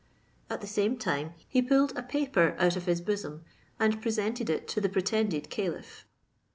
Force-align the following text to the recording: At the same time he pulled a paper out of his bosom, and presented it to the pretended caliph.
At 0.49 0.61
the 0.61 0.65
same 0.67 0.97
time 0.97 1.33
he 1.47 1.61
pulled 1.61 1.95
a 1.95 2.01
paper 2.01 2.55
out 2.57 2.75
of 2.75 2.87
his 2.87 3.01
bosom, 3.01 3.43
and 3.79 4.01
presented 4.01 4.49
it 4.49 4.67
to 4.69 4.81
the 4.81 4.89
pretended 4.89 5.51
caliph. 5.51 6.07